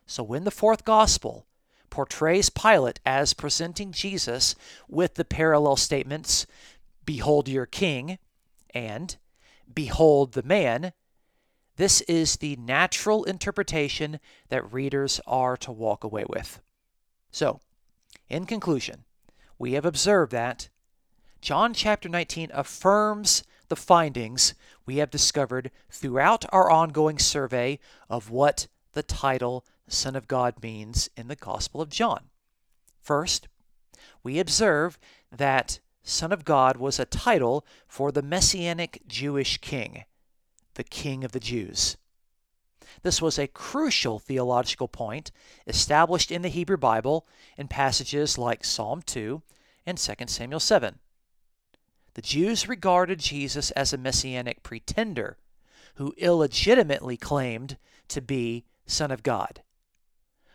So 0.07 0.23
when 0.23 0.45
the 0.45 0.51
fourth 0.51 0.85
gospel 0.85 1.47
portrays 1.91 2.51
Pilate 2.51 3.01
as 3.05 3.35
presenting 3.35 3.93
Jesus 3.93 4.55
with 4.89 5.15
the 5.15 5.25
parallel 5.25 5.77
statements, 5.77 6.47
Behold 7.05 7.49
your 7.49 7.67
king, 7.67 8.19
and 8.73 9.17
Behold 9.73 10.33
the 10.33 10.43
man, 10.43 10.93
this 11.77 12.01
is 12.03 12.37
the 12.37 12.57
natural 12.57 13.25
interpretation 13.25 14.21
that 14.49 14.73
readers 14.73 15.21
are 15.27 15.57
to 15.59 15.73
walk 15.73 16.05
away 16.05 16.25
with. 16.29 16.61
So, 17.35 17.59
in 18.29 18.47
conclusion, 18.47 19.03
we 19.59 19.73
have 19.73 19.85
observed 19.85 20.31
that 20.31 20.69
John 21.41 21.75
chapter 21.75 22.09
19 22.09 22.51
affirms 22.55 23.43
the 23.67 23.75
findings 23.75 24.55
we 24.87 24.99
have 24.99 25.11
discovered 25.11 25.73
throughout 25.91 26.45
our 26.53 26.71
ongoing 26.71 27.19
survey 27.19 27.81
of 28.09 28.31
what 28.31 28.69
the 28.93 29.03
title 29.03 29.65
Son 29.89 30.15
of 30.15 30.29
God 30.29 30.63
means 30.63 31.11
in 31.17 31.27
the 31.27 31.35
Gospel 31.35 31.81
of 31.81 31.89
John. 31.89 32.31
First, 33.01 33.49
we 34.23 34.39
observe 34.39 34.97
that 35.33 35.81
Son 36.05 36.31
of 36.31 36.45
God 36.45 36.77
was 36.77 37.01
a 37.01 37.05
title 37.05 37.67
for 37.89 38.13
the 38.13 38.23
Messianic 38.23 39.03
Jewish 39.09 39.59
king, 39.59 40.05
the 40.75 40.85
King 40.85 41.25
of 41.25 41.33
the 41.33 41.41
Jews. 41.41 41.97
This 43.03 43.21
was 43.21 43.39
a 43.39 43.47
crucial 43.47 44.19
theological 44.19 44.89
point 44.89 45.31
established 45.67 46.31
in 46.31 46.43
the 46.43 46.49
Hebrew 46.49 46.77
Bible 46.77 47.27
in 47.57 47.69
passages 47.69 48.39
like 48.39 48.65
Psalm 48.65 49.03
2 49.03 49.43
and 49.87 49.99
2 49.99 50.13
Samuel 50.27 50.61
7. 50.61 50.99
The 52.15 52.23
Jews 52.23 52.69
regarded 52.69 53.19
Jesus 53.19 53.71
as 53.73 53.93
a 53.93 53.99
messianic 53.99 54.63
pretender 54.63 55.37
who 55.97 56.15
illegitimately 56.17 57.17
claimed 57.17 57.77
to 58.09 58.21
be 58.21 58.65
Son 58.87 59.11
of 59.11 59.23
God. 59.23 59.63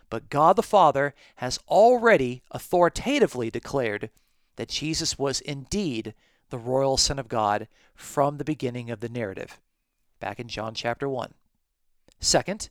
But 0.09 0.29
God 0.29 0.55
the 0.55 0.63
Father 0.63 1.13
has 1.35 1.59
already 1.67 2.41
authoritatively 2.51 3.51
declared 3.51 4.09
that 4.55 4.69
Jesus 4.69 5.17
was 5.17 5.41
indeed 5.41 6.13
the 6.49 6.57
royal 6.57 6.97
Son 6.97 7.19
of 7.19 7.27
God 7.27 7.67
from 7.93 8.37
the 8.37 8.43
beginning 8.43 8.89
of 8.89 9.01
the 9.01 9.09
narrative, 9.09 9.59
back 10.19 10.39
in 10.39 10.47
John 10.47 10.73
chapter 10.73 11.07
1. 11.07 11.33
Second, 12.19 12.69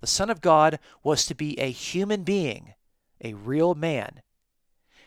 the 0.00 0.06
Son 0.06 0.30
of 0.30 0.40
God 0.40 0.78
was 1.02 1.24
to 1.26 1.34
be 1.34 1.58
a 1.58 1.70
human 1.70 2.22
being, 2.22 2.74
a 3.22 3.34
real 3.34 3.74
man. 3.74 4.22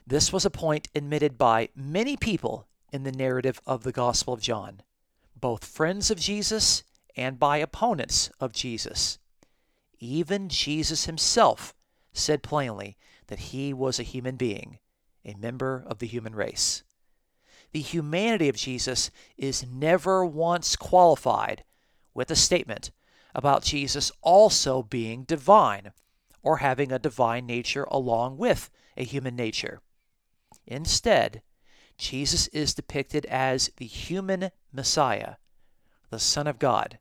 This 0.05 0.34
was 0.34 0.45
a 0.45 0.49
point 0.49 0.88
admitted 0.95 1.38
by 1.38 1.69
many 1.75 2.17
people 2.17 2.67
in 2.91 3.03
the 3.03 3.12
narrative 3.12 3.62
of 3.67 3.84
the 3.84 3.91
Gospel 3.91 4.34
of 4.34 4.41
John, 4.41 4.82
both 5.36 5.63
friends 5.63 6.10
of 6.10 6.19
Jesus 6.19 6.84
and 7.15 7.38
by 7.39 7.58
opponents 7.58 8.32
of 8.39 8.53
Jesus. 8.53 9.19
Even 9.99 10.49
Jesus 10.49 11.05
himself 11.05 11.75
said 12.13 12.41
plainly 12.41 12.97
that 13.27 13.39
he 13.39 13.73
was 13.73 13.99
a 13.99 14.03
human 14.03 14.36
being, 14.36 14.79
a 15.23 15.36
member 15.36 15.84
of 15.86 15.99
the 15.99 16.08
human 16.08 16.34
race. 16.34 16.84
The 17.71 17.82
humanity 17.82 18.49
of 18.49 18.55
Jesus 18.55 19.12
is 19.38 19.65
never 19.69 20.25
once 20.25 20.75
qualified 20.75 21.63
with 22.15 22.32
a 22.32 22.36
statement 22.36 22.89
about 23.35 23.63
Jesus 23.63 24.11
also 24.21 24.83
being 24.83 25.23
divine 25.23 25.91
or 26.41 26.57
having 26.57 26.91
a 26.91 26.99
divine 26.99 27.45
nature 27.45 27.85
along 27.89 28.37
with 28.37 28.69
a 28.97 29.03
human 29.03 29.35
nature. 29.35 29.81
Instead, 30.65 31.41
Jesus 31.97 32.47
is 32.47 32.73
depicted 32.73 33.25
as 33.25 33.71
the 33.77 33.85
human 33.85 34.51
Messiah, 34.71 35.35
the 36.09 36.19
Son 36.19 36.47
of 36.47 36.59
God. 36.59 36.97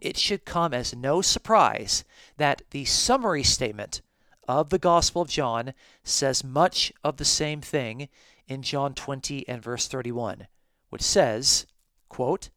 It 0.00 0.16
should 0.16 0.44
come 0.44 0.72
as 0.72 0.94
no 0.94 1.22
surprise 1.22 2.04
that 2.36 2.62
the 2.70 2.84
summary 2.84 3.42
statement 3.42 4.02
of 4.48 4.70
the 4.70 4.78
Gospel 4.78 5.22
of 5.22 5.28
John 5.28 5.74
says 6.02 6.42
much 6.42 6.92
of 7.04 7.16
the 7.16 7.24
same 7.24 7.60
thing 7.60 8.08
in 8.48 8.62
John 8.62 8.94
20 8.94 9.46
and 9.48 9.62
verse 9.62 9.86
31, 9.86 10.48
which 10.88 11.02
says, 11.02 11.66
quote, 12.08 12.50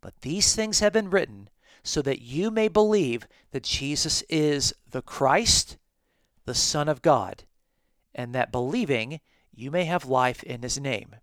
But 0.00 0.20
these 0.20 0.54
things 0.54 0.80
have 0.80 0.92
been 0.92 1.10
written 1.10 1.48
so 1.82 2.02
that 2.02 2.20
you 2.20 2.50
may 2.50 2.68
believe 2.68 3.26
that 3.52 3.62
Jesus 3.62 4.22
is 4.28 4.74
the 4.90 5.02
Christ, 5.02 5.76
the 6.44 6.54
Son 6.54 6.88
of 6.88 7.02
God, 7.02 7.44
and 8.14 8.34
that 8.34 8.52
believing 8.52 9.20
you 9.54 9.70
may 9.70 9.84
have 9.84 10.04
life 10.04 10.42
in 10.42 10.62
his 10.62 10.78
name. 10.78 11.16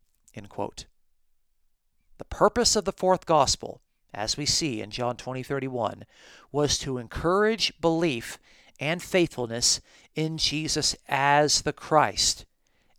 The 2.18 2.26
purpose 2.30 2.76
of 2.76 2.86
the 2.86 2.92
fourth 2.92 3.26
gospel, 3.26 3.82
as 4.14 4.38
we 4.38 4.46
see 4.46 4.82
in 4.82 4.92
John 4.92 5.18
20 5.18 5.44
31, 5.44 6.06
was 6.52 6.78
to 6.80 6.98
encourage 6.98 7.80
belief 7.80 8.38
and 8.80 9.02
faithfulness 9.02 9.82
in 10.16 10.38
Jesus 10.38 10.96
as 11.08 11.62
the 11.62 11.74
Christ, 11.74 12.46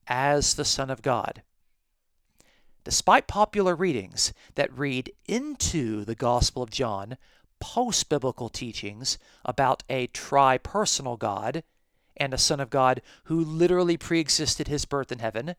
as 0.06 0.54
the 0.54 0.64
Son 0.64 0.90
of 0.90 1.02
God. 1.02 1.42
Despite 2.84 3.26
popular 3.26 3.74
readings 3.74 4.32
that 4.54 4.76
read 4.76 5.10
into 5.26 6.04
the 6.04 6.14
Gospel 6.14 6.62
of 6.62 6.70
John 6.70 7.16
post 7.60 8.08
biblical 8.08 8.48
teachings 8.48 9.18
about 9.44 9.82
a 9.88 10.06
tri 10.08 10.58
personal 10.58 11.16
God 11.16 11.62
and 12.16 12.32
a 12.32 12.38
Son 12.38 12.60
of 12.60 12.70
God 12.70 13.02
who 13.24 13.40
literally 13.40 13.96
pre 13.96 14.20
existed 14.20 14.68
his 14.68 14.84
birth 14.84 15.12
in 15.12 15.18
heaven, 15.18 15.56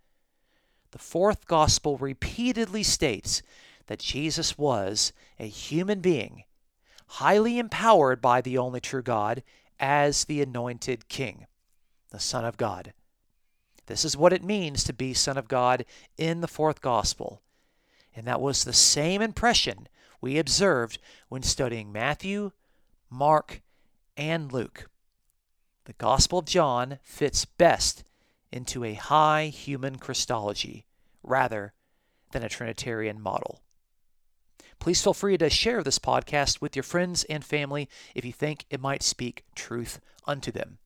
the 0.92 1.00
fourth 1.00 1.48
gospel 1.48 1.98
repeatedly 1.98 2.84
states 2.84 3.42
that 3.88 4.00
Jesus 4.00 4.58
was 4.58 5.14
a 5.40 5.48
human 5.48 6.00
being, 6.00 6.44
highly 7.08 7.60
empowered 7.60 8.22
by 8.22 8.42
the 8.42 8.58
only 8.58 8.80
true 8.80 9.02
God 9.02 9.44
as 9.80 10.26
the 10.26 10.42
anointed 10.42 11.08
King, 11.08 11.46
the 12.10 12.20
Son 12.20 12.46
of 12.46 12.58
God. 12.58 12.94
This 13.86 14.04
is 14.04 14.18
what 14.18 14.34
it 14.34 14.44
means 14.44 14.84
to 14.84 14.94
be 14.94 15.14
Son 15.14 15.38
of 15.38 15.48
God 15.48 15.86
in 16.18 16.42
the 16.42 16.48
fourth 16.48 16.82
gospel. 16.82 17.42
And 18.16 18.28
that 18.28 18.42
was 18.42 18.64
the 18.64 18.74
same 18.74 19.22
impression 19.22 19.88
we 20.22 20.38
observed 20.38 21.00
when 21.30 21.44
studying 21.44 21.92
Matthew, 21.92 22.52
Mark, 23.10 23.62
and 24.16 24.52
Luke. 24.52 24.90
The 25.86 25.94
Gospel 25.94 26.40
of 26.40 26.46
John 26.46 27.00
fits 27.04 27.46
best 27.46 28.04
into 28.52 28.84
a 28.84 28.94
high 28.94 29.48
human 29.48 29.98
Christology 29.98 30.86
rather 31.24 31.74
than 32.32 32.44
a 32.44 32.50
Trinitarian 32.50 33.22
model. 33.22 33.62
Please 34.80 35.02
feel 35.02 35.14
free 35.14 35.38
to 35.38 35.50
share 35.50 35.84
this 35.84 36.00
podcast 36.00 36.62
with 36.62 36.76
your 36.76 36.84
friends 36.84 37.24
and 37.26 37.44
family 37.44 37.90
if 38.16 38.24
you 38.24 38.32
think 38.32 38.66
it 38.70 38.80
might 38.80 39.04
speak 39.04 39.44
truth 39.56 40.00
unto 40.26 40.52
them. 40.52 40.78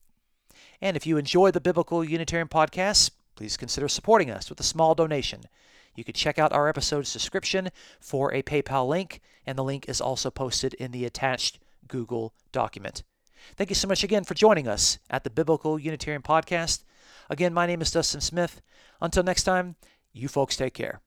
And 0.80 0.96
if 0.96 1.06
you 1.06 1.16
enjoy 1.16 1.50
the 1.50 1.60
Biblical 1.60 2.02
Unitarian 2.04 2.48
podcast, 2.48 3.10
please 3.34 3.56
consider 3.56 3.88
supporting 3.88 4.30
us 4.30 4.48
with 4.48 4.60
a 4.60 4.64
small 4.64 4.94
donation. 4.94 5.42
You 5.94 6.04
can 6.04 6.14
check 6.14 6.38
out 6.38 6.52
our 6.52 6.68
episode's 6.68 7.12
description 7.12 7.70
for 8.00 8.32
a 8.32 8.42
PayPal 8.42 8.88
link, 8.88 9.20
and 9.46 9.58
the 9.58 9.64
link 9.64 9.88
is 9.88 10.00
also 10.00 10.30
posted 10.30 10.74
in 10.74 10.92
the 10.92 11.04
attached 11.04 11.58
Google 11.88 12.32
document. 12.52 13.02
Thank 13.56 13.70
you 13.70 13.74
so 13.76 13.88
much 13.88 14.04
again 14.04 14.24
for 14.24 14.34
joining 14.34 14.68
us 14.68 14.98
at 15.10 15.24
the 15.24 15.30
Biblical 15.30 15.78
Unitarian 15.78 16.22
Podcast. 16.22 16.84
Again, 17.28 17.52
my 17.52 17.66
name 17.66 17.82
is 17.82 17.90
Dustin 17.90 18.20
Smith. 18.20 18.62
Until 19.00 19.22
next 19.22 19.44
time, 19.44 19.76
you 20.12 20.28
folks 20.28 20.56
take 20.56 20.74
care. 20.74 21.00